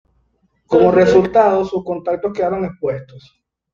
Como 0.65 0.91
resultado, 0.91 1.63
sus 1.63 1.83
contactos 1.83 2.33
quedaron 2.33 2.65
expuestos. 2.65 3.39